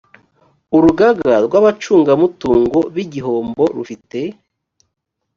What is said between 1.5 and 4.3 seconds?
abacungamutungo b igihombo rufite